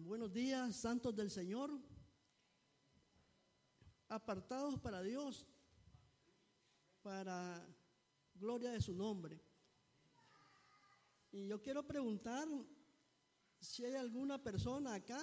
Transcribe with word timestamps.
Buenos 0.00 0.32
días, 0.32 0.74
santos 0.74 1.14
del 1.14 1.30
Señor, 1.30 1.70
apartados 4.08 4.78
para 4.78 5.02
Dios, 5.02 5.46
para 7.02 7.62
gloria 8.34 8.70
de 8.70 8.80
su 8.80 8.94
nombre. 8.94 9.38
Y 11.30 11.46
yo 11.46 11.60
quiero 11.60 11.86
preguntar 11.86 12.48
si 13.60 13.84
hay 13.84 13.94
alguna 13.94 14.42
persona 14.42 14.94
acá 14.94 15.22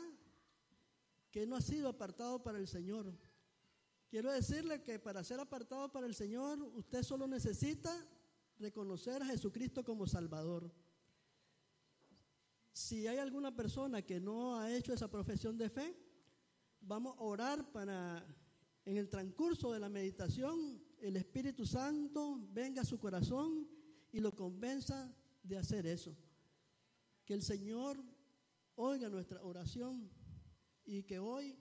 que 1.31 1.47
no 1.47 1.55
ha 1.55 1.61
sido 1.61 1.89
apartado 1.89 2.43
para 2.43 2.59
el 2.59 2.67
Señor. 2.67 3.11
Quiero 4.07 4.31
decirle 4.31 4.83
que 4.83 4.99
para 4.99 5.23
ser 5.23 5.39
apartado 5.39 5.91
para 5.91 6.05
el 6.05 6.13
Señor, 6.13 6.61
usted 6.75 7.01
solo 7.01 7.27
necesita 7.27 7.91
reconocer 8.59 9.23
a 9.23 9.25
Jesucristo 9.25 9.83
como 9.83 10.05
Salvador. 10.05 10.71
Si 12.79 13.05
hay 13.07 13.17
alguna 13.17 13.53
persona 13.53 14.01
que 14.03 14.21
no 14.21 14.55
ha 14.55 14.73
hecho 14.73 14.93
esa 14.93 15.11
profesión 15.11 15.57
de 15.57 15.69
fe, 15.69 15.93
vamos 16.79 17.13
a 17.17 17.23
orar 17.23 17.69
para 17.73 18.25
en 18.85 18.95
el 18.95 19.09
transcurso 19.09 19.73
de 19.73 19.81
la 19.81 19.89
meditación 19.89 20.81
el 21.01 21.17
Espíritu 21.17 21.65
Santo 21.65 22.39
venga 22.53 22.83
a 22.83 22.85
su 22.85 22.97
corazón 22.97 23.67
y 24.13 24.21
lo 24.21 24.33
convenza 24.33 25.13
de 25.43 25.57
hacer 25.57 25.85
eso. 25.85 26.15
Que 27.25 27.33
el 27.33 27.41
Señor 27.41 28.01
oiga 28.75 29.09
nuestra 29.09 29.43
oración 29.43 30.09
y 30.85 31.03
que 31.03 31.19
hoy 31.19 31.59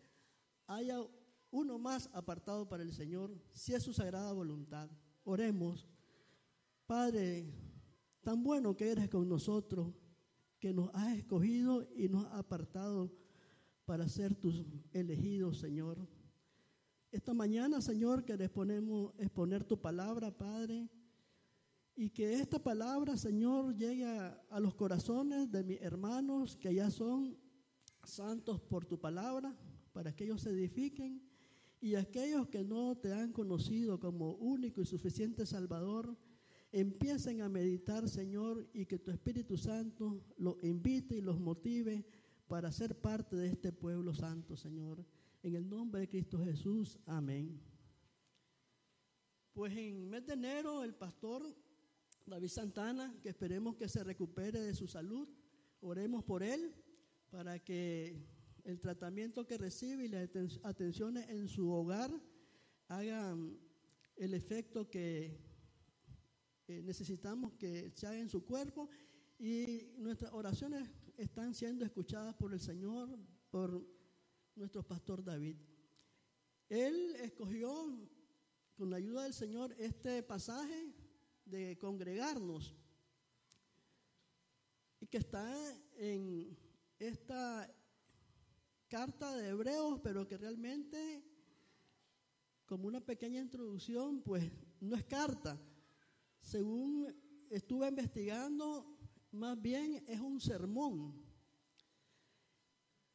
haya 0.69 1.01
uno 1.51 1.81
más 1.81 2.09
apartado 2.13 2.69
para 2.69 2.85
el 2.85 2.93
Señor, 2.93 3.37
si 3.53 3.75
es 3.75 3.83
su 3.83 3.93
sagrada 3.93 4.33
voluntad. 4.33 4.89
Oremos. 5.25 5.89
Padre, 6.87 7.53
tan 8.23 8.45
bueno 8.45 8.77
que 8.77 8.93
eres 8.93 9.09
con 9.09 9.29
nosotros 9.29 9.93
que 10.59 10.73
nos 10.73 10.91
has 10.95 11.17
escogido 11.17 11.89
y 11.97 12.09
nos 12.09 12.27
has 12.27 12.35
apartado 12.35 13.13
para 13.85 14.09
ser 14.09 14.35
tus 14.35 14.65
elegidos, 14.93 15.59
Señor. 15.59 15.99
Esta 17.11 17.33
mañana, 17.33 17.81
Señor, 17.81 18.25
que 18.25 18.37
ponemos 18.49 19.15
exponer 19.19 19.65
tu 19.65 19.81
palabra, 19.81 20.37
Padre, 20.37 20.91
y 21.97 22.11
que 22.11 22.35
esta 22.35 22.63
palabra, 22.63 23.17
Señor, 23.17 23.75
llegue 23.75 24.05
a, 24.05 24.41
a 24.51 24.61
los 24.61 24.75
corazones 24.75 25.51
de 25.51 25.65
mis 25.65 25.81
hermanos 25.81 26.55
que 26.55 26.75
ya 26.75 26.91
son 26.91 27.37
santos 28.05 28.61
por 28.61 28.85
tu 28.85 29.01
palabra, 29.01 29.57
para 29.93 30.15
que 30.15 30.25
ellos 30.25 30.43
se 30.43 30.51
edifiquen, 30.51 31.23
y 31.81 31.95
aquellos 31.95 32.49
que 32.49 32.65
no 32.65 32.97
te 32.97 33.13
han 33.13 33.33
conocido 33.33 33.99
como 33.99 34.35
único 34.35 34.81
y 34.81 34.87
suficiente 34.87 35.47
Salvador, 35.47 36.17
empiecen 36.73 37.41
a 37.41 37.49
meditar, 37.49 38.09
Señor, 38.09 38.69
y 38.73 38.87
que 38.87 38.99
tu 38.99 39.11
Espíritu 39.11 39.57
Santo 39.57 40.25
los 40.37 40.63
invite 40.63 41.17
y 41.17 41.21
los 41.21 41.41
motive 41.41 42.05
para 42.47 42.73
ser 42.73 42.99
parte 43.01 43.37
de 43.37 43.49
este 43.49 43.73
pueblo 43.73 44.15
santo, 44.15 44.57
Señor. 44.57 45.05
En 45.43 45.55
el 45.55 45.69
nombre 45.69 46.01
de 46.01 46.09
Cristo 46.09 46.43
Jesús, 46.45 46.99
amén. 47.07 47.61
Pues 49.53 49.77
en 49.77 50.09
mes 50.09 50.27
de 50.27 50.35
enero 50.35 50.85
el 50.85 50.95
pastor 50.95 51.43
David 52.27 52.49
Santana, 52.49 53.17
que 53.23 53.31
esperemos 53.31 53.77
que 53.77 53.89
se 53.89 54.05
recupere 54.05 54.61
de 54.61 54.75
su 54.75 54.87
salud, 54.87 55.29
oremos 55.81 56.25
por 56.25 56.43
él 56.43 56.75
para 57.31 57.59
que 57.59 58.17
el 58.65 58.81
tratamiento 58.81 59.47
que 59.47 59.59
recibe 59.59 60.05
y 60.05 60.09
las 60.09 60.29
atenciones 60.63 61.29
en 61.29 61.49
su 61.49 61.71
hogar 61.71 62.11
hagan 62.89 63.59
el 64.17 64.35
efecto 64.35 64.89
que 64.91 65.48
necesitamos 66.69 67.55
que 67.55 67.91
se 67.95 68.07
haga 68.07 68.19
en 68.19 68.29
su 68.29 68.45
cuerpo 68.45 68.89
y 69.39 69.93
nuestras 69.97 70.33
oraciones 70.33 70.89
están 71.17 71.55
siendo 71.55 71.85
escuchadas 71.85 72.35
por 72.35 72.53
el 72.53 72.61
Señor, 72.61 73.09
por 73.51 73.85
nuestro 74.55 74.83
pastor 74.83 75.25
David. 75.25 75.57
Él 76.69 77.17
escogió 77.17 77.73
con 78.77 78.91
la 78.91 78.97
ayuda 78.97 79.25
del 79.25 79.33
Señor 79.33 79.75
este 79.79 80.23
pasaje 80.23 80.95
de 81.45 81.79
congregarnos 81.79 82.77
y 85.01 85.07
que 85.07 85.19
está 85.19 85.55
en 85.97 86.57
esta 86.99 87.73
carta 88.89 89.37
de 89.37 89.49
Hebreos, 89.49 90.01
pero 90.03 90.27
que 90.27 90.37
realmente 90.37 91.25
como 92.67 92.87
una 92.87 93.01
pequeña 93.01 93.41
introducción, 93.41 94.21
pues 94.23 94.51
no 94.81 94.95
es 94.95 95.05
carta, 95.05 95.59
según 96.41 97.15
estuve 97.51 97.89
investigando, 97.89 98.87
más 99.33 99.61
bien 99.61 100.03
es 100.07 100.21
un 100.21 100.41
sermón 100.41 101.15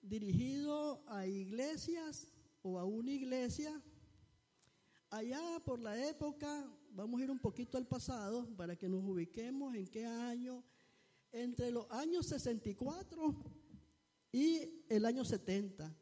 dirigido 0.01 1.03
a 1.07 1.25
iglesias 1.25 2.27
o 2.61 2.77
a 2.77 2.85
una 2.85 3.11
iglesia. 3.11 3.81
Allá 5.09 5.61
por 5.65 5.79
la 5.79 6.07
época, 6.07 6.69
vamos 6.91 7.19
a 7.19 7.23
ir 7.23 7.31
un 7.31 7.39
poquito 7.39 7.77
al 7.77 7.87
pasado 7.87 8.47
para 8.55 8.75
que 8.75 8.89
nos 8.89 9.03
ubiquemos 9.03 9.75
en 9.75 9.87
qué 9.87 10.05
año, 10.05 10.63
entre 11.31 11.71
los 11.71 11.89
años 11.91 12.27
64 12.27 13.35
y 14.31 14.83
el 14.89 15.05
año 15.05 15.23
70. 15.23 15.95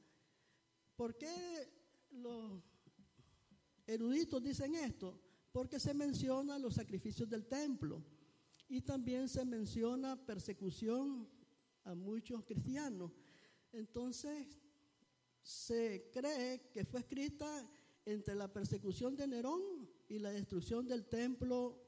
¿Por 0.95 1.17
qué 1.17 1.69
los 2.11 2.61
eruditos 3.87 4.41
dicen 4.41 4.75
esto? 4.75 5.19
Porque 5.51 5.79
se 5.79 5.93
menciona 5.93 6.59
los 6.59 6.75
sacrificios 6.75 7.29
del 7.29 7.45
templo 7.45 8.03
y 8.69 8.81
también 8.81 9.27
se 9.27 9.43
menciona 9.43 10.15
persecución 10.25 11.27
a 11.83 11.93
muchos 11.93 12.43
cristianos. 12.45 13.11
Entonces, 13.73 14.47
se 15.41 16.09
cree 16.13 16.69
que 16.71 16.85
fue 16.85 17.01
escrita 17.01 17.69
entre 18.05 18.35
la 18.35 18.51
persecución 18.51 19.15
de 19.15 19.27
Nerón 19.27 19.61
y 20.07 20.19
la 20.19 20.31
destrucción 20.31 20.87
del 20.87 21.05
templo 21.05 21.83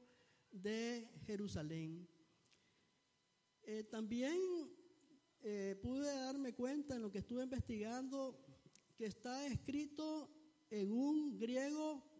de 0.50 1.08
Jerusalén. 1.26 2.08
Eh, 3.62 3.84
también 3.84 4.38
eh, 5.40 5.78
pude 5.82 6.06
darme 6.06 6.54
cuenta 6.54 6.96
en 6.96 7.02
lo 7.02 7.10
que 7.10 7.18
estuve 7.18 7.42
investigando 7.42 8.44
que 8.96 9.06
está 9.06 9.46
escrito 9.46 10.30
en 10.70 10.92
un 10.92 11.38
griego 11.38 12.13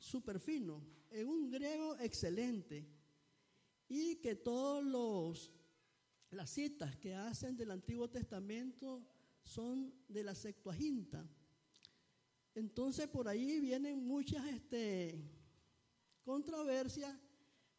súper 0.00 0.40
fino, 0.40 0.82
en 1.10 1.28
un 1.28 1.50
griego 1.50 1.96
excelente, 1.98 2.84
y 3.88 4.16
que 4.16 4.34
todos 4.34 4.84
los 4.84 5.52
las 6.30 6.50
citas 6.50 6.96
que 6.96 7.14
hacen 7.14 7.56
del 7.56 7.72
Antiguo 7.72 8.08
Testamento 8.08 9.04
son 9.42 9.92
de 10.08 10.22
la 10.22 10.34
Septuaginta. 10.34 11.28
Entonces 12.54 13.08
por 13.08 13.26
ahí 13.26 13.58
vienen 13.58 14.06
muchas 14.06 14.46
este, 14.46 15.28
controversias 16.22 17.16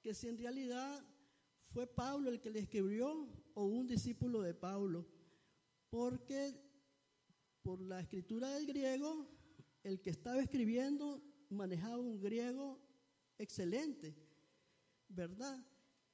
que 0.01 0.13
si 0.13 0.27
en 0.27 0.37
realidad 0.37 1.01
fue 1.69 1.87
Pablo 1.87 2.29
el 2.29 2.41
que 2.41 2.49
le 2.49 2.59
escribió 2.59 3.29
o 3.53 3.65
un 3.65 3.87
discípulo 3.87 4.41
de 4.41 4.53
Pablo, 4.53 5.07
porque 5.89 6.59
por 7.61 7.79
la 7.79 8.01
escritura 8.01 8.49
del 8.49 8.65
griego, 8.65 9.27
el 9.83 10.01
que 10.01 10.09
estaba 10.09 10.41
escribiendo 10.41 11.21
manejaba 11.51 11.97
un 11.97 12.19
griego 12.19 12.79
excelente, 13.37 14.15
¿verdad? 15.07 15.65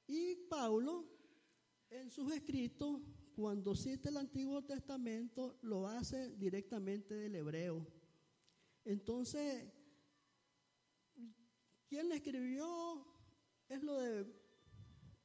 Y 0.06 0.36
Pablo, 0.48 1.06
en 1.90 2.10
sus 2.10 2.32
escritos, 2.32 3.00
cuando 3.34 3.74
cita 3.74 4.08
el 4.08 4.16
Antiguo 4.16 4.64
Testamento, 4.64 5.58
lo 5.62 5.86
hace 5.86 6.30
directamente 6.36 7.14
del 7.14 7.36
hebreo. 7.36 7.86
Entonces, 8.84 9.70
¿quién 11.86 12.08
le 12.08 12.16
escribió? 12.16 13.06
Es 13.68 13.82
lo 13.82 13.98
de 13.98 14.26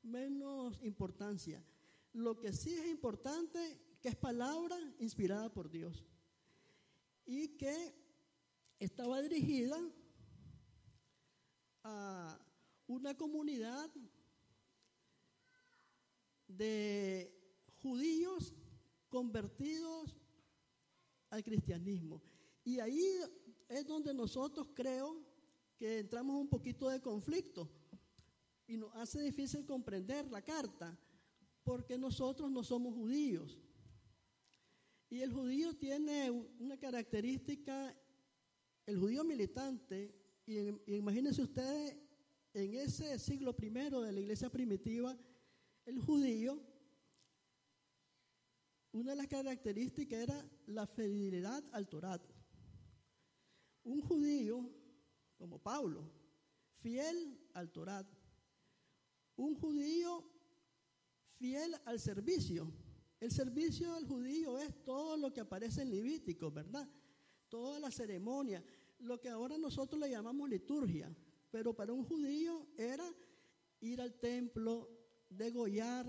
menos 0.04 0.80
importancia. 0.84 1.66
Lo 2.12 2.40
que 2.40 2.54
sí 2.54 2.74
es 2.74 2.88
importante, 2.88 3.98
que 4.02 4.10
es 4.10 4.16
palabra 4.16 4.78
inspirada 5.00 5.52
por 5.52 5.72
Dios. 5.72 6.06
Y 7.26 7.58
que 7.58 7.96
estaba 8.80 9.22
dirigida 9.22 9.80
a 11.84 12.40
una 12.88 13.16
comunidad 13.16 13.90
de 16.48 17.34
judíos 17.82 18.54
convertidos 19.10 20.18
al 21.30 21.44
cristianismo. 21.44 22.22
Y 22.64 22.80
ahí 22.80 23.04
es 23.68 23.86
donde 23.86 24.14
nosotros 24.14 24.70
creo 24.74 25.24
que 25.78 26.00
entramos 26.00 26.36
un 26.40 26.48
poquito 26.48 26.90
de 26.90 27.02
conflicto 27.02 27.70
y 28.68 28.78
nos 28.78 28.96
hace 28.96 29.22
difícil 29.22 29.66
comprender 29.66 30.30
la 30.32 30.42
carta, 30.42 30.98
porque 31.64 31.98
nosotros 31.98 32.50
no 32.50 32.64
somos 32.64 32.94
judíos. 32.94 33.60
Y 35.10 35.22
el 35.22 35.32
judío 35.32 35.76
tiene 35.76 36.32
una 36.32 36.78
característica, 36.78 37.96
el 38.86 38.98
judío 38.98 39.24
militante 39.24 40.23
y, 40.46 40.96
imagínense 40.96 41.42
ustedes, 41.42 41.98
en 42.54 42.76
ese 42.76 43.18
siglo 43.20 43.56
primero 43.56 44.02
de 44.02 44.12
la 44.12 44.20
iglesia 44.20 44.50
primitiva, 44.50 45.18
el 45.86 46.00
judío 46.00 46.62
una 48.94 49.12
de 49.12 49.18
las 49.18 49.28
características 49.28 50.20
era 50.20 50.50
la 50.68 50.86
fidelidad 50.86 51.64
al 51.72 51.88
Torah. 51.88 52.22
Un 53.84 54.02
judío 54.02 54.70
como 55.36 55.58
Pablo, 55.58 56.08
fiel 56.76 57.50
al 57.54 57.72
Torah. 57.72 58.08
Un 59.36 59.56
judío 59.56 60.24
fiel 61.40 61.76
al 61.86 62.00
servicio. 62.00 62.72
El 63.20 63.32
servicio 63.32 63.96
del 63.96 64.06
judío 64.06 64.60
es 64.60 64.84
todo 64.84 65.18
lo 65.18 65.34
que 65.34 65.42
aparece 65.42 65.82
en 65.82 65.90
Levítico, 65.90 66.52
¿verdad? 66.52 66.88
Toda 67.50 67.80
la 67.80 67.90
ceremonia, 67.90 68.64
lo 69.04 69.20
que 69.20 69.30
ahora 69.30 69.58
nosotros 69.58 70.00
le 70.00 70.10
llamamos 70.10 70.50
liturgia, 70.50 71.14
pero 71.52 71.74
para 71.74 71.94
un 71.94 72.04
judío 72.04 72.68
era 72.78 73.06
ir 73.82 74.02
al 74.02 74.14
templo, 74.20 74.90
degollar 75.30 76.08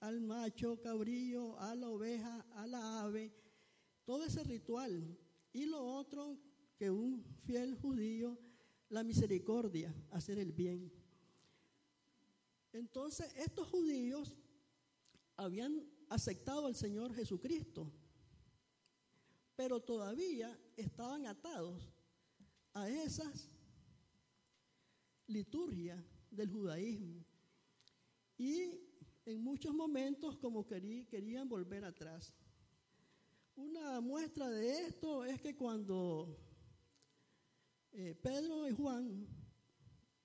al 0.00 0.20
macho 0.20 0.80
cabrillo, 0.80 1.58
a 1.58 1.74
la 1.74 1.88
oveja, 1.88 2.46
a 2.54 2.66
la 2.66 3.00
ave, 3.02 3.32
todo 4.04 4.24
ese 4.24 4.44
ritual. 4.44 5.18
Y 5.52 5.66
lo 5.66 5.82
otro 5.82 6.38
que 6.76 6.90
un 6.90 7.24
fiel 7.46 7.74
judío, 7.74 8.38
la 8.90 9.02
misericordia, 9.02 9.94
hacer 10.10 10.38
el 10.38 10.52
bien. 10.52 10.92
Entonces, 12.72 13.32
estos 13.36 13.68
judíos 13.68 14.36
habían 15.36 15.88
aceptado 16.08 16.66
al 16.66 16.74
Señor 16.74 17.14
Jesucristo, 17.14 17.90
pero 19.56 19.80
todavía 19.80 20.58
estaban 20.76 21.26
atados 21.26 21.93
a 22.74 22.88
esas 22.88 23.50
liturgias 25.26 26.02
del 26.30 26.50
judaísmo. 26.50 27.24
Y 28.36 28.80
en 29.24 29.42
muchos 29.42 29.74
momentos 29.74 30.36
como 30.36 30.66
querían 30.66 31.48
volver 31.48 31.84
atrás. 31.84 32.34
Una 33.56 34.00
muestra 34.00 34.48
de 34.48 34.86
esto 34.86 35.24
es 35.24 35.40
que 35.40 35.56
cuando 35.56 36.36
eh, 37.92 38.14
Pedro 38.20 38.68
y 38.68 38.72
Juan 38.72 39.26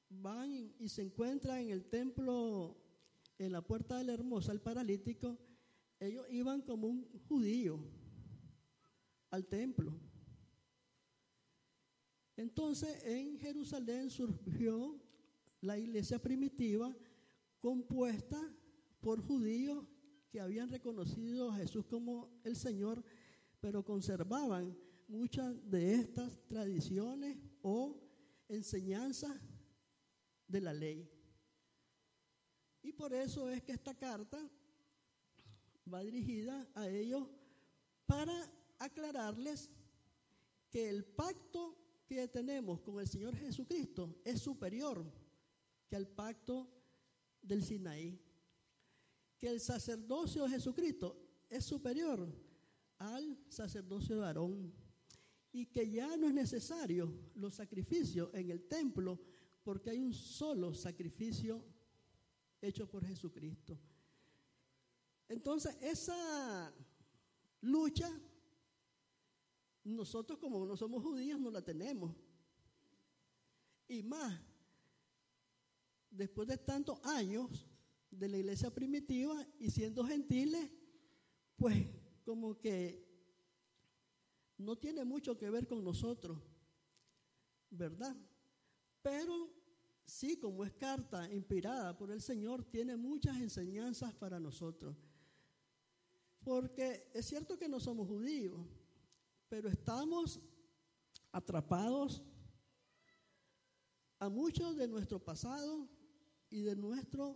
van 0.10 0.74
y 0.80 0.90
se 0.90 1.04
encuentran 1.04 1.60
en 1.60 1.69
el 1.69 1.86
templo, 1.86 2.75
en 3.38 3.51
la 3.51 3.62
puerta 3.62 4.00
de 4.00 4.06
la 4.06 4.13
hermosa, 4.13 4.51
el 4.51 4.60
paralítico, 4.60 5.38
ellos 6.00 6.25
iban 6.31 6.62
como 6.63 6.88
un 6.88 7.07
judío 7.28 7.80
al 9.30 9.46
templo. 9.46 10.08
Entonces 12.39 13.03
en 13.03 13.38
Jerusalén 13.38 14.09
surgió 14.09 14.97
la 15.59 15.77
iglesia 15.77 16.19
primitiva 16.19 16.95
compuesta 17.59 18.39
por 19.01 19.21
judíos 19.21 19.86
que 20.31 20.39
habían 20.39 20.69
reconocido 20.69 21.51
a 21.51 21.57
Jesús 21.57 21.86
como 21.86 22.31
el 22.45 22.56
Señor, 22.56 23.03
pero 23.59 23.83
conservaban 23.83 24.74
muchas 25.09 25.53
de 25.69 25.95
estas 25.95 26.31
tradiciones 26.47 27.38
o 27.62 28.00
enseñanzas 28.47 29.36
de 30.47 30.62
la 30.62 30.74
ley. 30.74 31.12
Y 32.81 32.94
por 32.94 33.13
eso 33.13 33.50
es 33.50 33.62
que 33.63 33.74
esta 33.74 33.94
carta 33.94 34.39
va 35.94 36.01
dirigida 36.03 36.69
a 36.74 36.88
ellos 36.88 37.27
para 38.06 38.50
aclararles 38.77 39.69
que 40.69 40.88
el 40.88 41.03
pacto 41.03 41.75
que 42.09 42.27
tenemos 42.27 42.81
con 42.81 43.00
el 43.00 43.07
Señor 43.07 43.35
Jesucristo 43.35 44.19
es 44.25 44.41
superior 44.41 45.06
que 45.88 45.95
al 45.95 46.07
pacto 46.07 46.67
del 47.39 47.63
Sinaí. 47.63 48.19
Que 49.38 49.47
el 49.47 49.59
sacerdocio 49.61 50.44
de 50.44 50.50
Jesucristo 50.50 51.15
es 51.47 51.63
superior 51.63 52.27
al 52.97 53.38
sacerdocio 53.47 54.17
de 54.17 54.25
Aarón. 54.25 54.73
Y 55.51 55.67
que 55.67 55.88
ya 55.89 56.17
no 56.17 56.27
es 56.27 56.33
necesario 56.33 57.13
los 57.35 57.53
sacrificios 57.53 58.31
en 58.33 58.50
el 58.50 58.67
templo 58.67 59.19
porque 59.63 59.91
hay 59.91 60.00
un 60.00 60.13
solo 60.13 60.73
sacrificio 60.73 61.63
hecho 62.59 62.89
por 62.89 63.05
Jesucristo. 63.05 63.79
Entonces, 65.27 65.77
esa 65.79 66.73
lucha, 67.62 68.09
nosotros 69.89 70.39
como 70.39 70.65
no 70.65 70.77
somos 70.77 71.03
judíos 71.03 71.39
no 71.39 71.51
la 71.51 71.62
tenemos. 71.62 72.15
Y 73.88 74.03
más, 74.03 74.39
después 76.12 76.47
de 76.47 76.57
tantos 76.57 77.00
años 77.03 77.65
de 78.12 78.27
la 78.27 78.38
iglesia 78.38 78.74
primitiva 78.74 79.45
y 79.59 79.69
siendo 79.69 80.06
gentiles, 80.06 80.69
pues 81.56 81.75
como 82.24 82.57
que 82.59 83.07
no 84.57 84.77
tiene 84.77 85.03
mucho 85.03 85.38
que 85.38 85.50
ver 85.50 85.68
con 85.68 85.83
nosotros, 85.83 86.38
¿verdad? 87.69 88.15
Pero 89.01 89.50
sí, 90.06 90.38
como 90.38 90.63
es 90.63 90.74
carta 90.74 91.31
inspirada 91.31 91.97
por 91.97 92.12
el 92.12 92.21
Señor, 92.21 92.63
tiene 92.65 92.95
muchas 92.95 93.38
enseñanzas 93.38 94.13
para 94.13 94.39
nosotros. 94.39 94.95
Porque 96.44 97.09
es 97.13 97.25
cierto 97.25 97.57
que 97.57 97.69
no 97.69 97.80
somos 97.80 98.07
judíos, 98.07 98.59
pero 99.50 99.68
estamos 99.68 100.40
atrapados 101.31 102.22
a 104.19 104.30
mucho 104.30 104.74
de 104.75 104.88
nuestro 104.88 105.19
pasado 105.19 105.90
y 106.50 106.62
de 106.62 106.75
nuestra 106.75 107.36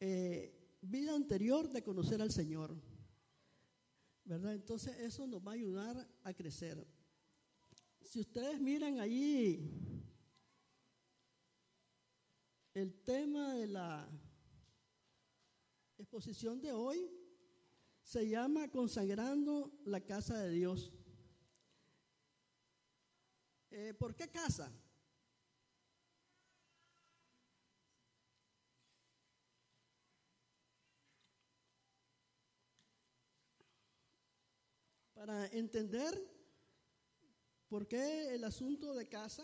eh, 0.00 0.78
vida 0.80 1.14
anterior 1.14 1.68
de 1.68 1.82
conocer 1.82 2.22
al 2.22 2.30
Señor. 2.30 2.74
¿Verdad? 4.24 4.54
Entonces 4.54 4.98
eso 4.98 5.26
nos 5.26 5.46
va 5.46 5.50
a 5.50 5.54
ayudar 5.54 6.08
a 6.22 6.32
crecer. 6.32 6.86
Si 8.02 8.20
ustedes 8.20 8.58
miran 8.60 8.98
allí 9.00 9.70
el 12.72 12.94
tema 13.02 13.54
de 13.54 13.66
la 13.66 14.08
exposición 15.98 16.62
de 16.62 16.72
hoy, 16.72 17.10
se 18.04 18.28
llama 18.28 18.68
Consagrando 18.68 19.72
la 19.86 20.00
casa 20.00 20.38
de 20.38 20.50
Dios. 20.50 20.92
Eh, 23.70 23.94
¿Por 23.94 24.14
qué 24.14 24.28
casa? 24.28 24.70
Para 35.14 35.46
entender 35.46 36.14
por 37.68 37.88
qué 37.88 38.34
el 38.34 38.44
asunto 38.44 38.94
de 38.94 39.08
casa, 39.08 39.42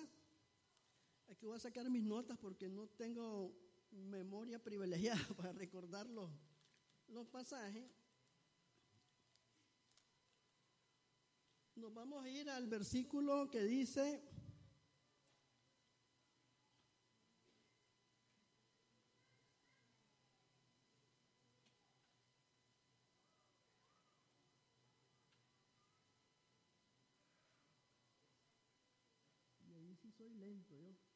aquí 1.29 1.47
voy 1.47 1.57
a 1.57 1.61
sacar 1.61 1.89
mis 1.89 2.05
notas 2.05 2.37
porque 2.37 2.69
no 2.69 2.87
tengo 2.89 3.57
memoria 3.91 4.63
privilegiada 4.63 5.27
para 5.37 5.53
recordar 5.53 6.07
los, 6.11 6.31
los 7.09 7.27
pasajes. 7.27 8.00
Nos 11.81 11.95
vamos 11.95 12.23
a 12.23 12.29
ir 12.29 12.51
al 12.51 12.67
versículo 12.67 13.49
que 13.49 13.65
dice, 13.65 14.23
soy 30.19 30.35
lento 30.35 30.77
yo. 30.77 31.10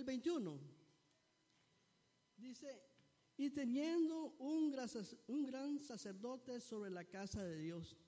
El 0.00 0.06
21 0.06 0.58
dice, 2.38 2.82
y 3.36 3.50
teniendo 3.50 4.34
un 4.38 4.70
gran, 4.70 4.88
un 5.26 5.44
gran 5.44 5.78
sacerdote 5.78 6.58
sobre 6.58 6.90
la 6.90 7.04
casa 7.04 7.44
de 7.44 7.58
Dios. 7.58 7.98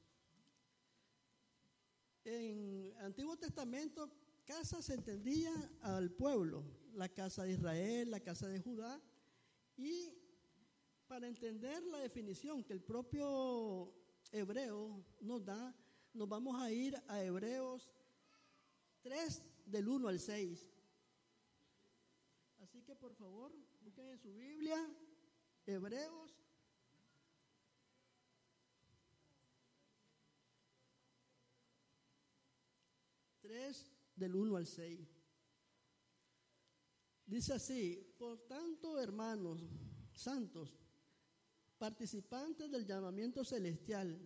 En 2.24 2.94
Antiguo 3.00 3.36
Testamento, 3.36 4.10
casa 4.46 4.80
se 4.80 4.94
entendía 4.94 5.52
al 5.82 6.10
pueblo, 6.12 6.64
la 6.94 7.10
casa 7.10 7.44
de 7.44 7.52
Israel, 7.52 8.10
la 8.10 8.20
casa 8.20 8.48
de 8.48 8.58
Judá, 8.58 8.98
Y 9.76 10.14
para 11.06 11.28
entender 11.28 11.82
la 11.82 11.98
definición 11.98 12.64
que 12.64 12.72
el 12.72 12.80
propio 12.80 13.92
hebreo 14.30 15.04
nos 15.20 15.44
da, 15.44 15.76
nos 16.14 16.26
vamos 16.26 16.58
a 16.58 16.72
ir 16.72 16.96
a 17.06 17.22
Hebreos 17.22 17.90
3 19.02 19.42
del 19.66 19.88
1 19.88 20.08
al 20.08 20.18
6. 20.18 20.71
Así 22.72 22.80
que 22.84 22.96
por 22.96 23.14
favor, 23.14 23.52
busquen 23.82 24.08
en 24.08 24.18
su 24.18 24.32
Biblia 24.32 24.78
Hebreos 25.66 26.34
3 33.42 33.92
del 34.16 34.34
1 34.34 34.56
al 34.56 34.66
6. 34.66 35.00
Dice 37.26 37.52
así, 37.52 38.14
por 38.18 38.38
tanto, 38.46 38.98
hermanos 38.98 39.68
santos, 40.14 40.74
participantes 41.76 42.70
del 42.70 42.86
llamamiento 42.86 43.44
celestial, 43.44 44.18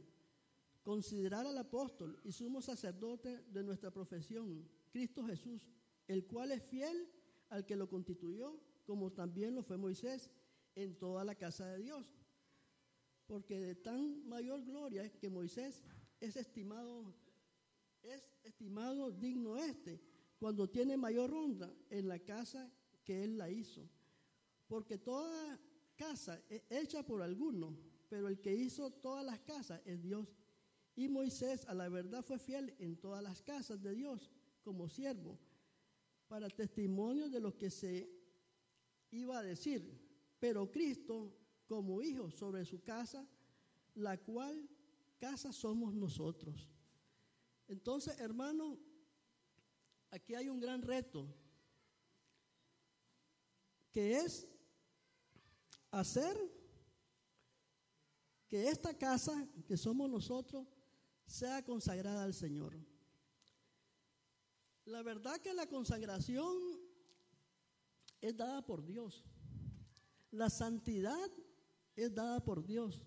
considerar 0.84 1.48
al 1.48 1.58
apóstol 1.58 2.20
y 2.22 2.30
sumo 2.30 2.62
sacerdote 2.62 3.40
de 3.48 3.64
nuestra 3.64 3.90
profesión, 3.90 4.70
Cristo 4.92 5.26
Jesús, 5.26 5.68
el 6.06 6.28
cual 6.28 6.52
es 6.52 6.62
fiel 6.62 7.15
al 7.48 7.64
que 7.64 7.76
lo 7.76 7.88
constituyó, 7.88 8.58
como 8.84 9.12
también 9.12 9.54
lo 9.54 9.62
fue 9.62 9.76
Moisés 9.76 10.30
en 10.74 10.96
toda 10.96 11.24
la 11.24 11.34
casa 11.34 11.66
de 11.66 11.78
Dios. 11.78 12.06
Porque 13.26 13.60
de 13.60 13.74
tan 13.74 14.28
mayor 14.28 14.64
gloria 14.64 15.10
que 15.18 15.28
Moisés 15.28 15.82
es 16.20 16.36
estimado, 16.36 17.14
es 18.02 18.24
estimado 18.44 19.10
digno 19.10 19.56
este, 19.56 20.00
cuando 20.38 20.68
tiene 20.68 20.96
mayor 20.96 21.30
ronda 21.30 21.72
en 21.90 22.08
la 22.08 22.18
casa 22.20 22.70
que 23.04 23.24
él 23.24 23.38
la 23.38 23.50
hizo. 23.50 23.88
Porque 24.68 24.98
toda 24.98 25.58
casa 25.96 26.40
es 26.48 26.62
hecha 26.70 27.02
por 27.02 27.22
alguno, 27.22 27.76
pero 28.08 28.28
el 28.28 28.40
que 28.40 28.54
hizo 28.54 28.90
todas 28.90 29.24
las 29.24 29.40
casas 29.40 29.80
es 29.84 30.02
Dios. 30.02 30.28
Y 30.94 31.08
Moisés 31.08 31.66
a 31.68 31.74
la 31.74 31.88
verdad 31.88 32.24
fue 32.24 32.38
fiel 32.38 32.74
en 32.78 32.96
todas 32.96 33.22
las 33.22 33.42
casas 33.42 33.82
de 33.82 33.94
Dios 33.94 34.30
como 34.62 34.88
siervo, 34.88 35.38
para 36.28 36.48
testimonio 36.48 37.28
de 37.28 37.40
lo 37.40 37.56
que 37.56 37.70
se 37.70 38.08
iba 39.10 39.38
a 39.38 39.42
decir. 39.42 40.00
Pero 40.38 40.70
Cristo 40.70 41.32
como 41.66 42.02
hijo 42.02 42.30
sobre 42.30 42.64
su 42.64 42.82
casa, 42.82 43.26
la 43.94 44.16
cual 44.18 44.68
casa 45.18 45.52
somos 45.52 45.94
nosotros. 45.94 46.68
Entonces, 47.68 48.18
hermano, 48.20 48.78
aquí 50.10 50.34
hay 50.34 50.48
un 50.48 50.60
gran 50.60 50.82
reto, 50.82 51.26
que 53.90 54.18
es 54.18 54.46
hacer 55.90 56.36
que 58.46 58.68
esta 58.68 58.96
casa 58.96 59.48
que 59.66 59.76
somos 59.76 60.08
nosotros 60.08 60.66
sea 61.26 61.64
consagrada 61.64 62.22
al 62.22 62.34
Señor. 62.34 62.76
La 64.86 65.02
verdad 65.02 65.40
que 65.40 65.52
la 65.52 65.66
consagración 65.66 66.56
es 68.20 68.36
dada 68.36 68.64
por 68.64 68.84
Dios. 68.84 69.24
La 70.30 70.48
santidad 70.48 71.30
es 71.96 72.14
dada 72.14 72.44
por 72.44 72.64
Dios. 72.64 73.02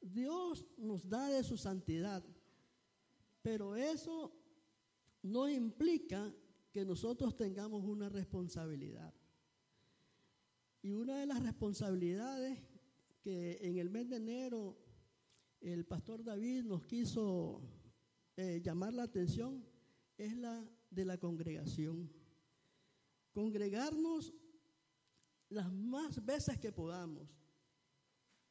Dios 0.00 0.66
nos 0.76 1.08
da 1.08 1.28
de 1.28 1.44
su 1.44 1.56
santidad. 1.56 2.24
Pero 3.42 3.76
eso 3.76 4.32
no 5.22 5.48
implica 5.48 6.34
que 6.72 6.84
nosotros 6.84 7.36
tengamos 7.36 7.84
una 7.84 8.08
responsabilidad. 8.08 9.14
Y 10.82 10.92
una 10.92 11.18
de 11.20 11.26
las 11.26 11.42
responsabilidades 11.42 12.58
que 13.22 13.58
en 13.60 13.78
el 13.78 13.88
mes 13.88 14.08
de 14.08 14.16
enero 14.16 14.76
el 15.60 15.84
pastor 15.84 16.24
David 16.24 16.64
nos 16.64 16.82
quiso 16.86 17.60
eh, 18.36 18.60
llamar 18.64 18.94
la 18.94 19.02
atención 19.04 19.64
es 20.16 20.34
la 20.36 20.66
de 20.90 21.04
la 21.04 21.18
congregación. 21.18 22.12
Congregarnos 23.32 24.34
las 25.48 25.72
más 25.72 26.24
veces 26.24 26.58
que 26.58 26.72
podamos 26.72 27.28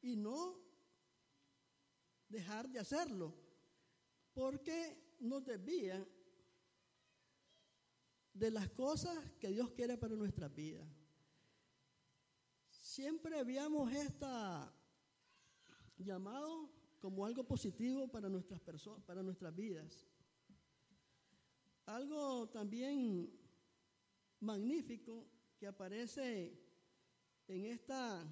y 0.01 0.15
no 0.15 0.57
dejar 2.27 2.69
de 2.69 2.79
hacerlo, 2.79 3.35
porque 4.33 5.15
nos 5.19 5.45
desvía 5.45 6.07
de 8.33 8.51
las 8.51 8.69
cosas 8.69 9.31
que 9.39 9.49
Dios 9.49 9.71
quiere 9.71 9.97
para 9.97 10.15
nuestra 10.15 10.47
vida 10.47 10.87
siempre 12.89 13.39
habíamos 13.39 13.91
esta 13.93 14.73
llamado 15.97 16.69
como 16.99 17.25
algo 17.25 17.43
positivo 17.45 18.07
para 18.07 18.27
nuestras 18.27 18.59
personas, 18.59 19.03
para 19.03 19.21
nuestras 19.21 19.55
vidas. 19.55 20.05
Algo 21.89 22.47
también 22.49 23.35
magnífico 24.41 25.25
que 25.57 25.65
aparece 25.65 26.55
en 27.47 27.65
esta 27.65 28.31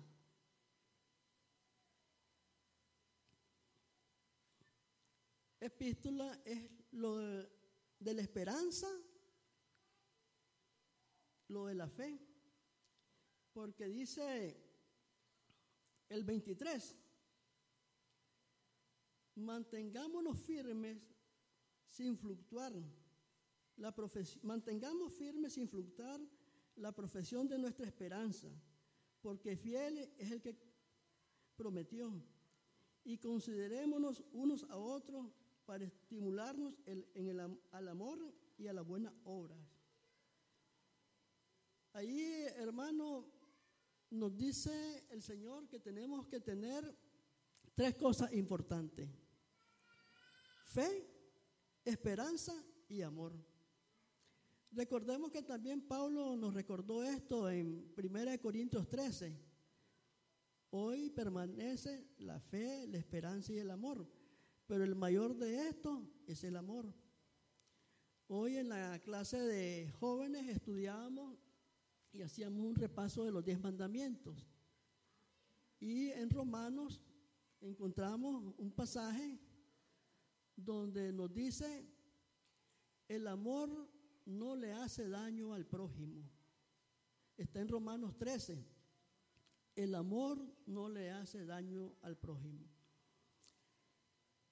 epístola 5.59 6.39
es 6.45 6.69
lo 6.91 7.17
de, 7.17 8.13
la 8.13 8.21
esperanza, 8.21 8.87
lo 11.47 11.65
de 11.65 11.73
la 11.73 11.89
fe 11.89 12.19
porque 13.53 13.87
dice 13.87 14.55
el 16.09 16.23
23, 16.23 16.95
mantengámonos 19.33 20.39
firmes 20.43 21.01
sin 21.87 22.15
fluctuar, 22.19 22.71
la 23.77 23.93
mantengamos 24.43 25.13
firmes 25.13 25.53
sin 25.53 25.67
fluctuar 25.67 26.19
la 26.75 26.91
profesión 26.91 27.47
de 27.47 27.57
nuestra 27.57 27.85
esperanza, 27.85 28.47
porque 29.21 29.55
fiel 29.55 29.97
es 30.17 30.31
el 30.31 30.41
que 30.41 30.55
prometió. 31.55 32.11
Y 33.03 33.17
considerémonos 33.17 34.23
unos 34.33 34.63
a 34.69 34.77
otros 34.77 35.27
para 35.65 35.85
estimularnos 35.85 36.75
en 36.85 37.27
el, 37.27 37.39
al 37.71 37.87
amor 37.87 38.19
y 38.57 38.67
a 38.67 38.73
la 38.73 38.81
buena 38.81 39.13
obra. 39.23 39.55
Ahí, 41.93 42.45
hermano, 42.57 43.25
nos 44.09 44.35
dice 44.37 45.05
el 45.09 45.21
Señor 45.21 45.67
que 45.67 45.79
tenemos 45.79 46.27
que 46.27 46.39
tener 46.39 46.95
tres 47.75 47.95
cosas 47.95 48.33
importantes. 48.33 49.09
Fe, 50.65 51.07
esperanza 51.85 52.53
y 52.87 53.01
amor. 53.01 53.33
Recordemos 54.71 55.31
que 55.31 55.41
también 55.41 55.81
Pablo 55.81 56.35
nos 56.35 56.53
recordó 56.53 57.03
esto 57.03 57.49
en 57.49 57.93
1 57.97 58.41
Corintios 58.41 58.87
13. 58.87 59.35
Hoy 60.71 61.09
permanece 61.09 62.05
la 62.19 62.39
fe, 62.39 62.85
la 62.87 62.97
esperanza 62.97 63.53
y 63.53 63.59
el 63.59 63.71
amor, 63.71 64.07
pero 64.65 64.83
el 64.83 64.95
mayor 64.95 65.35
de 65.35 65.69
estos 65.69 66.01
es 66.27 66.43
el 66.43 66.57
amor. 66.57 66.93
Hoy 68.27 68.57
en 68.57 68.69
la 68.69 68.99
clase 68.99 69.39
de 69.39 69.89
jóvenes 69.99 70.47
estudiábamos 70.49 71.37
y 72.11 72.21
hacíamos 72.21 72.65
un 72.65 72.75
repaso 72.75 73.23
de 73.23 73.31
los 73.31 73.45
diez 73.45 73.59
mandamientos. 73.59 74.45
Y 75.79 76.09
en 76.09 76.29
Romanos 76.29 77.01
encontramos 77.61 78.53
un 78.57 78.71
pasaje 78.71 79.39
donde 80.55 81.13
nos 81.13 81.33
dice, 81.33 81.85
el 83.07 83.27
amor 83.27 83.69
no 84.27 84.55
le 84.55 84.73
hace 84.73 85.07
daño 85.07 85.53
al 85.53 85.65
prójimo. 85.65 86.21
Está 87.37 87.61
en 87.61 87.69
Romanos 87.69 88.17
13. 88.17 88.63
El 89.75 89.95
amor 89.95 90.37
no 90.65 90.89
le 90.89 91.11
hace 91.11 91.45
daño 91.45 91.95
al 92.01 92.17
prójimo. 92.17 92.67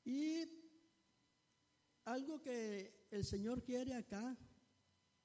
Y 0.05 0.43
algo 2.05 2.41
que 2.41 3.07
el 3.11 3.25
Señor 3.25 3.63
quiere 3.63 3.95
acá 3.95 4.37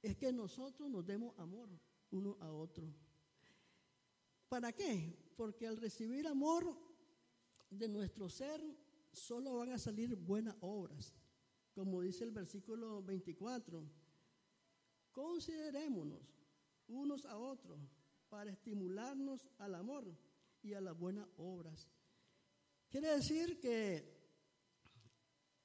es 0.03 0.17
que 0.17 0.33
nosotros 0.33 0.91
nos 0.91 1.07
demos 1.07 1.39
amor 1.39 1.69
uno 2.11 2.37
a 2.41 2.51
otro. 2.51 2.93
¿Para 4.49 4.73
qué? 4.73 5.17
Porque 5.37 5.67
al 5.67 5.77
recibir 5.77 6.27
amor 6.27 6.77
de 7.69 7.89
nuestro 7.89 8.29
ser, 8.29 8.61
solo 9.13 9.59
van 9.59 9.73
a 9.73 9.79
salir 9.79 10.17
buenas 10.17 10.57
obras. 10.61 11.15
Como 11.73 12.01
dice 12.01 12.25
el 12.25 12.33
versículo 12.33 13.03
24, 13.03 13.87
considerémonos 15.13 16.21
unos 16.89 17.25
a 17.27 17.37
otros 17.37 17.79
para 18.29 18.51
estimularnos 18.51 19.49
al 19.59 19.75
amor 19.75 20.17
y 20.63 20.75
a 20.75 20.81
las 20.81 20.99
buenas 20.99 21.29
obras. 21.37 21.89
Quiere 22.89 23.09
decir 23.09 23.59
que 23.61 24.19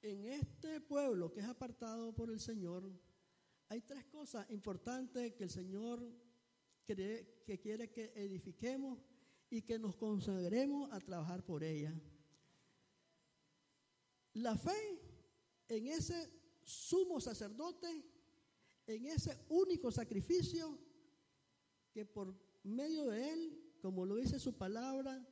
en 0.02 0.26
este 0.26 0.80
pueblo 0.80 1.32
que 1.32 1.40
es 1.40 1.46
apartado 1.46 2.14
por 2.14 2.30
el 2.30 2.40
Señor, 2.40 2.90
hay 3.68 3.80
tres 3.82 4.04
cosas 4.06 4.48
importantes 4.50 5.34
que 5.34 5.44
el 5.44 5.50
Señor 5.50 6.00
que 6.84 7.60
quiere 7.60 7.90
que 7.90 8.12
edifiquemos 8.14 8.98
y 9.50 9.62
que 9.62 9.78
nos 9.78 9.96
consagremos 9.96 10.92
a 10.92 11.00
trabajar 11.00 11.44
por 11.44 11.64
ella. 11.64 11.92
La 14.34 14.56
fe 14.56 15.00
en 15.68 15.88
ese 15.88 16.30
sumo 16.62 17.20
sacerdote, 17.20 18.04
en 18.86 19.06
ese 19.06 19.38
único 19.48 19.90
sacrificio 19.90 20.78
que 21.92 22.04
por 22.04 22.34
medio 22.62 23.06
de 23.06 23.32
él, 23.32 23.74
como 23.80 24.06
lo 24.06 24.16
dice 24.16 24.38
su 24.38 24.56
palabra, 24.56 25.26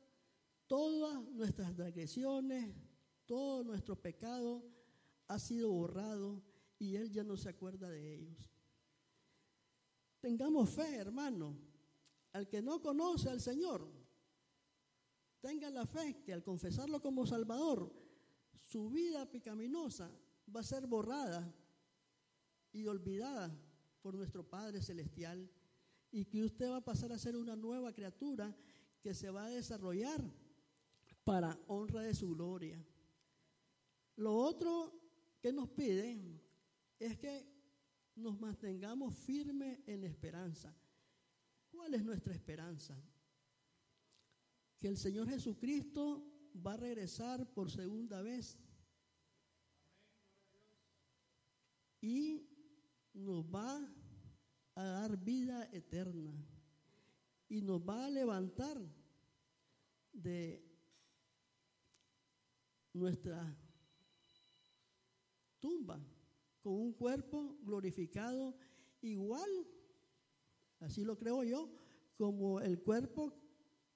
todas 0.67 1.23
nuestras 1.31 1.73
transgresiones, 1.75 2.75
todo 3.25 3.63
nuestro 3.63 3.95
pecado 4.01 4.63
ha 5.27 5.39
sido 5.39 5.71
borrado 5.71 6.43
y 6.77 6.95
él 6.95 7.11
ya 7.11 7.23
no 7.23 7.37
se 7.37 7.49
acuerda 7.49 7.89
de 7.89 8.15
ellos. 8.15 8.49
Tengamos 10.19 10.69
fe, 10.69 10.95
hermano. 10.95 11.55
Al 12.33 12.49
que 12.49 12.61
no 12.61 12.81
conoce 12.81 13.29
al 13.29 13.39
Señor, 13.39 13.87
tenga 15.39 15.69
la 15.69 15.85
fe 15.85 16.21
que 16.23 16.33
al 16.33 16.43
confesarlo 16.43 17.01
como 17.01 17.25
Salvador, 17.25 17.93
su 18.61 18.89
vida 18.89 19.29
pecaminosa 19.29 20.11
va 20.53 20.59
a 20.59 20.63
ser 20.63 20.85
borrada 20.85 21.53
y 22.75 22.87
olvidada 22.87 23.57
por 24.01 24.15
nuestro 24.15 24.43
Padre 24.43 24.81
Celestial 24.81 25.49
y 26.11 26.25
que 26.25 26.43
usted 26.43 26.69
va 26.69 26.77
a 26.77 26.83
pasar 26.83 27.13
a 27.13 27.17
ser 27.17 27.37
una 27.37 27.55
nueva 27.55 27.93
criatura 27.93 28.53
que 29.01 29.13
se 29.13 29.29
va 29.29 29.45
a 29.45 29.49
desarrollar 29.49 30.21
para 31.23 31.57
honra 31.67 32.01
de 32.01 32.13
su 32.13 32.35
gloria. 32.35 32.85
Lo 34.17 34.35
otro 34.35 34.93
que 35.39 35.53
nos 35.53 35.69
pide 35.69 36.19
es 36.99 37.17
que 37.17 37.47
nos 38.15 38.39
mantengamos 38.41 39.15
firmes 39.15 39.79
en 39.87 40.03
esperanza. 40.03 40.75
¿Cuál 41.71 41.93
es 41.93 42.03
nuestra 42.03 42.33
esperanza? 42.33 43.01
Que 44.77 44.89
el 44.89 44.97
Señor 44.97 45.29
Jesucristo 45.29 46.25
va 46.65 46.73
a 46.73 46.77
regresar 46.77 47.47
por 47.53 47.71
segunda 47.71 48.21
vez 48.21 48.57
y 52.01 52.54
nos 53.15 53.43
va 53.45 53.81
a 54.75 54.83
dar 54.83 55.17
vida 55.17 55.69
eterna 55.71 56.33
y 57.47 57.61
nos 57.61 57.81
va 57.81 58.05
a 58.05 58.09
levantar 58.09 58.77
de 60.11 60.63
nuestra 62.93 63.57
tumba 65.59 65.99
con 66.61 66.73
un 66.73 66.93
cuerpo 66.93 67.57
glorificado 67.61 68.55
igual, 69.01 69.49
así 70.79 71.03
lo 71.03 71.17
creo 71.17 71.43
yo, 71.43 71.69
como 72.17 72.59
el 72.59 72.81
cuerpo 72.81 73.33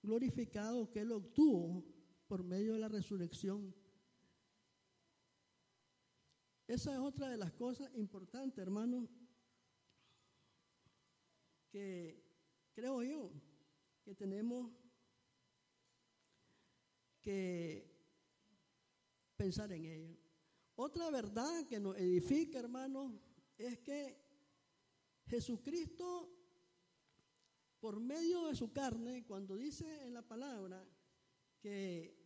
glorificado 0.02 0.90
que 0.90 1.02
él 1.02 1.12
obtuvo 1.12 1.84
por 2.28 2.44
medio 2.44 2.74
de 2.74 2.80
la 2.80 2.90
resurrección. 2.90 3.74
Esa 6.70 6.94
es 6.94 7.00
otra 7.00 7.30
de 7.30 7.38
las 7.38 7.52
cosas 7.54 7.90
importantes, 7.96 8.62
hermano, 8.62 9.10
que 11.68 12.24
creo 12.74 13.02
yo 13.02 13.32
que 14.04 14.14
tenemos 14.14 14.72
que 17.20 17.92
pensar 19.36 19.72
en 19.72 19.84
ello. 19.84 20.16
Otra 20.76 21.10
verdad 21.10 21.66
que 21.66 21.80
nos 21.80 21.98
edifica, 21.98 22.60
hermano, 22.60 23.20
es 23.58 23.80
que 23.80 24.22
Jesucristo, 25.26 26.30
por 27.80 28.00
medio 28.00 28.46
de 28.46 28.56
su 28.56 28.72
carne, 28.72 29.26
cuando 29.26 29.56
dice 29.58 30.06
en 30.06 30.14
la 30.14 30.22
palabra 30.22 30.88
que 31.60 32.19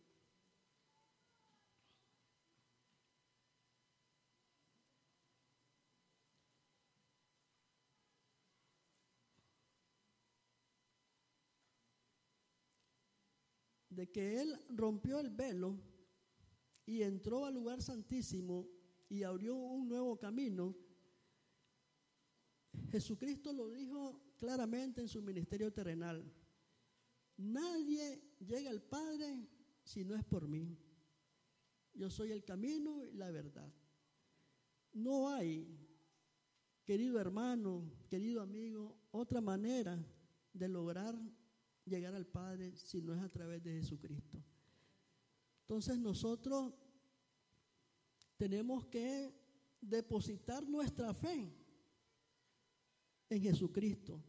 de 13.94 14.10
que 14.10 14.40
Él 14.40 14.58
rompió 14.68 15.20
el 15.20 15.30
velo 15.30 15.78
y 16.86 17.02
entró 17.02 17.44
al 17.44 17.54
lugar 17.54 17.82
santísimo 17.82 18.68
y 19.08 19.22
abrió 19.22 19.54
un 19.54 19.88
nuevo 19.88 20.18
camino, 20.18 20.74
Jesucristo 22.90 23.52
lo 23.52 23.70
dijo 23.70 24.34
claramente 24.36 25.00
en 25.00 25.08
su 25.08 25.22
ministerio 25.22 25.72
terrenal. 25.72 26.24
Nadie 27.36 28.22
llega 28.40 28.70
al 28.70 28.82
Padre 28.82 29.48
si 29.82 30.04
no 30.04 30.14
es 30.14 30.24
por 30.24 30.48
mí. 30.48 30.76
Yo 31.94 32.10
soy 32.10 32.32
el 32.32 32.44
camino 32.44 33.04
y 33.04 33.12
la 33.12 33.30
verdad. 33.30 33.72
No 34.92 35.28
hay, 35.30 35.66
querido 36.84 37.20
hermano, 37.20 37.90
querido 38.08 38.42
amigo, 38.42 38.96
otra 39.10 39.40
manera 39.40 40.04
de 40.52 40.68
lograr 40.68 41.16
llegar 41.84 42.14
al 42.14 42.26
Padre 42.26 42.76
si 42.76 43.02
no 43.02 43.14
es 43.14 43.20
a 43.20 43.28
través 43.28 43.62
de 43.62 43.74
Jesucristo. 43.74 44.42
Entonces 45.62 45.98
nosotros 45.98 46.74
tenemos 48.36 48.86
que 48.86 49.32
depositar 49.80 50.66
nuestra 50.68 51.14
fe 51.14 51.52
en 53.28 53.42
Jesucristo. 53.42 54.22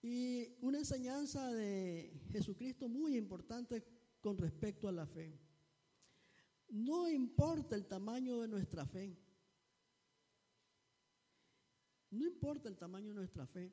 Y 0.00 0.56
una 0.60 0.78
enseñanza 0.78 1.52
de 1.52 2.22
Jesucristo 2.30 2.88
muy 2.88 3.16
importante 3.16 3.84
con 4.20 4.38
respecto 4.38 4.88
a 4.88 4.92
la 4.92 5.06
fe. 5.06 5.38
No 6.68 7.08
importa 7.08 7.74
el 7.74 7.86
tamaño 7.86 8.40
de 8.40 8.48
nuestra 8.48 8.86
fe. 8.86 9.18
No 12.10 12.26
importa 12.26 12.68
el 12.68 12.76
tamaño 12.76 13.08
de 13.08 13.14
nuestra 13.14 13.46
fe. 13.46 13.72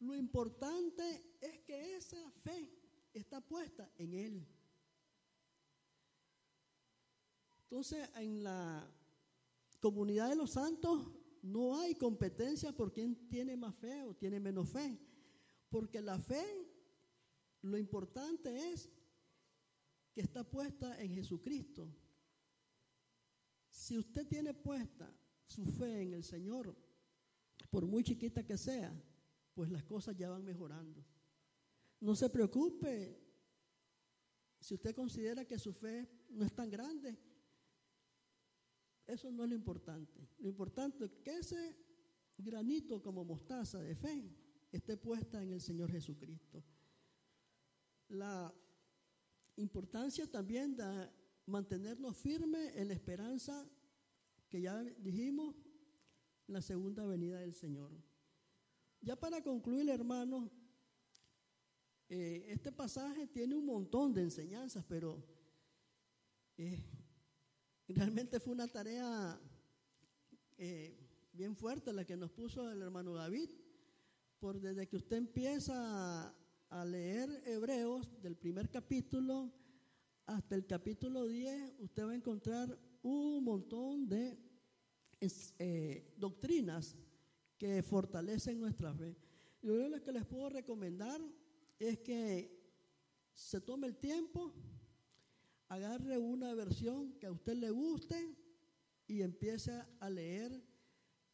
Lo 0.00 0.14
importante 0.14 1.36
es 1.40 1.53
que 1.64 1.96
esa 1.96 2.30
fe 2.42 2.70
está 3.12 3.40
puesta 3.40 3.90
en 3.96 4.14
Él. 4.14 4.46
Entonces, 7.62 8.08
en 8.16 8.44
la 8.44 8.88
comunidad 9.80 10.28
de 10.30 10.36
los 10.36 10.52
santos 10.52 11.10
no 11.42 11.78
hay 11.78 11.94
competencia 11.94 12.72
por 12.72 12.92
quién 12.92 13.28
tiene 13.28 13.56
más 13.56 13.74
fe 13.74 14.02
o 14.02 14.14
tiene 14.14 14.40
menos 14.40 14.68
fe. 14.70 14.98
Porque 15.68 16.00
la 16.00 16.18
fe, 16.18 16.44
lo 17.62 17.76
importante 17.76 18.72
es 18.72 18.88
que 20.12 20.20
está 20.20 20.48
puesta 20.48 21.02
en 21.02 21.14
Jesucristo. 21.14 21.92
Si 23.68 23.98
usted 23.98 24.26
tiene 24.28 24.54
puesta 24.54 25.12
su 25.46 25.66
fe 25.66 26.02
en 26.02 26.14
el 26.14 26.22
Señor, 26.22 26.74
por 27.70 27.84
muy 27.86 28.04
chiquita 28.04 28.46
que 28.46 28.56
sea, 28.56 28.94
pues 29.52 29.70
las 29.70 29.82
cosas 29.82 30.16
ya 30.16 30.30
van 30.30 30.44
mejorando. 30.44 31.04
No 32.04 32.14
se 32.14 32.28
preocupe 32.28 33.18
si 34.60 34.74
usted 34.74 34.94
considera 34.94 35.46
que 35.46 35.58
su 35.58 35.72
fe 35.72 36.06
no 36.28 36.44
es 36.44 36.54
tan 36.54 36.68
grande. 36.68 37.18
Eso 39.06 39.32
no 39.32 39.44
es 39.44 39.48
lo 39.48 39.54
importante. 39.54 40.28
Lo 40.36 40.50
importante 40.50 41.06
es 41.06 41.12
que 41.22 41.38
ese 41.38 41.74
granito 42.36 43.00
como 43.00 43.24
mostaza 43.24 43.80
de 43.80 43.96
fe 43.96 44.30
esté 44.70 44.98
puesta 44.98 45.42
en 45.42 45.52
el 45.52 45.62
Señor 45.62 45.90
Jesucristo. 45.90 46.62
La 48.08 48.54
importancia 49.56 50.30
también 50.30 50.76
de 50.76 51.08
mantenernos 51.46 52.18
firmes 52.18 52.76
en 52.76 52.88
la 52.88 52.94
esperanza 52.94 53.66
que 54.50 54.60
ya 54.60 54.82
dijimos, 54.98 55.56
la 56.48 56.60
segunda 56.60 57.06
venida 57.06 57.40
del 57.40 57.54
Señor. 57.54 57.92
Ya 59.00 59.16
para 59.16 59.42
concluir, 59.42 59.88
hermanos, 59.88 60.50
eh, 62.16 62.52
este 62.52 62.70
pasaje 62.70 63.26
tiene 63.26 63.56
un 63.56 63.66
montón 63.66 64.14
de 64.14 64.22
enseñanzas, 64.22 64.84
pero 64.88 65.20
eh, 66.56 66.80
realmente 67.88 68.38
fue 68.38 68.52
una 68.52 68.68
tarea 68.68 69.36
eh, 70.56 70.96
bien 71.32 71.56
fuerte 71.56 71.92
la 71.92 72.04
que 72.04 72.16
nos 72.16 72.30
puso 72.30 72.70
el 72.70 72.80
hermano 72.82 73.14
David, 73.14 73.50
por 74.38 74.60
desde 74.60 74.86
que 74.86 74.94
usted 74.94 75.16
empieza 75.16 76.32
a 76.68 76.84
leer 76.84 77.42
Hebreos 77.46 78.08
del 78.22 78.36
primer 78.36 78.70
capítulo 78.70 79.52
hasta 80.26 80.54
el 80.54 80.66
capítulo 80.66 81.26
10, 81.26 81.80
usted 81.80 82.06
va 82.06 82.12
a 82.12 82.14
encontrar 82.14 82.78
un 83.02 83.42
montón 83.42 84.08
de 84.08 84.38
doctrinas 86.16 86.96
que 87.58 87.82
fortalecen 87.82 88.60
nuestra 88.60 88.94
fe. 88.94 89.16
Lo 89.62 90.00
que 90.00 90.12
les 90.12 90.24
puedo 90.24 90.48
recomendar 90.48 91.20
es 91.78 91.98
que 91.98 92.54
se 93.34 93.60
tome 93.60 93.86
el 93.86 93.96
tiempo, 93.96 94.52
agarre 95.68 96.18
una 96.18 96.54
versión 96.54 97.12
que 97.18 97.26
a 97.26 97.32
usted 97.32 97.54
le 97.54 97.70
guste 97.70 98.36
y 99.06 99.22
empiece 99.22 99.72
a 100.00 100.10
leer 100.10 100.62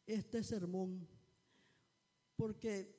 este 0.05 0.43
sermón. 0.43 1.07
Porque 2.35 2.95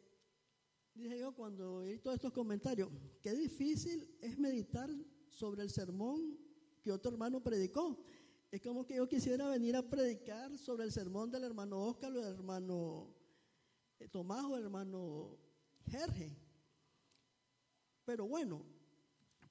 dije 0.94 1.18
yo 1.18 1.34
cuando 1.34 1.76
oí 1.76 1.98
todos 1.98 2.16
estos 2.16 2.32
comentarios, 2.32 2.90
qué 3.20 3.34
difícil 3.34 4.08
es 4.20 4.38
meditar 4.38 4.88
sobre 5.28 5.62
el 5.62 5.70
sermón 5.70 6.38
que 6.82 6.92
otro 6.92 7.12
hermano 7.12 7.42
predicó. 7.42 8.04
Es 8.50 8.60
como 8.60 8.84
que 8.84 8.96
yo 8.96 9.08
quisiera 9.08 9.48
venir 9.48 9.74
a 9.76 9.88
predicar 9.88 10.56
sobre 10.58 10.84
el 10.84 10.92
sermón 10.92 11.30
del 11.30 11.44
hermano 11.44 11.80
Óscar 11.86 12.12
o 12.12 12.20
del 12.20 12.34
hermano 12.34 13.14
eh, 13.98 14.08
Tomás 14.08 14.44
o 14.44 14.56
del 14.56 14.64
hermano 14.64 15.38
Jerge. 15.86 16.36
Pero 18.04 18.26
bueno, 18.26 18.64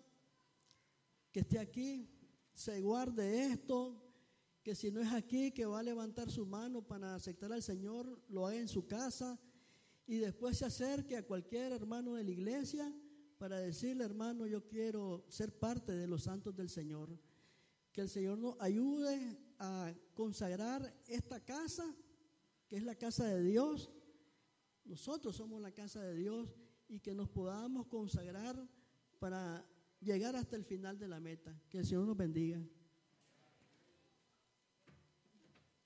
que 1.31 1.39
esté 1.39 1.57
aquí 1.57 2.07
se 2.53 2.81
guarde 2.81 3.47
esto, 3.47 3.99
que 4.61 4.75
si 4.75 4.91
no 4.91 5.01
es 5.01 5.11
aquí, 5.11 5.51
que 5.51 5.65
va 5.65 5.79
a 5.79 5.83
levantar 5.83 6.29
su 6.29 6.45
mano 6.45 6.83
para 6.83 7.15
aceptar 7.15 7.51
al 7.51 7.63
Señor, 7.63 8.21
lo 8.29 8.45
haga 8.45 8.57
en 8.57 8.67
su 8.67 8.85
casa 8.85 9.39
y 10.11 10.17
después 10.17 10.57
se 10.57 10.65
acerque 10.65 11.15
a 11.15 11.25
cualquier 11.25 11.71
hermano 11.71 12.15
de 12.15 12.25
la 12.25 12.31
iglesia 12.31 12.93
para 13.37 13.61
decirle, 13.61 14.03
hermano, 14.03 14.45
yo 14.45 14.67
quiero 14.67 15.23
ser 15.29 15.57
parte 15.57 15.93
de 15.93 16.05
los 16.05 16.23
santos 16.23 16.53
del 16.53 16.67
Señor. 16.67 17.17
Que 17.93 18.01
el 18.01 18.09
Señor 18.09 18.37
nos 18.37 18.59
ayude 18.59 19.39
a 19.57 19.93
consagrar 20.13 20.93
esta 21.07 21.39
casa, 21.39 21.95
que 22.67 22.75
es 22.75 22.83
la 22.83 22.95
casa 22.95 23.23
de 23.23 23.41
Dios. 23.41 23.89
Nosotros 24.83 25.33
somos 25.33 25.61
la 25.61 25.71
casa 25.71 26.03
de 26.03 26.13
Dios 26.13 26.57
y 26.89 26.99
que 26.99 27.15
nos 27.15 27.29
podamos 27.29 27.87
consagrar 27.87 28.61
para 29.17 29.65
llegar 30.01 30.35
hasta 30.35 30.57
el 30.57 30.65
final 30.65 30.99
de 30.99 31.07
la 31.07 31.21
meta. 31.21 31.57
Que 31.69 31.77
el 31.77 31.85
Señor 31.85 32.05
nos 32.05 32.17
bendiga. 32.17 32.61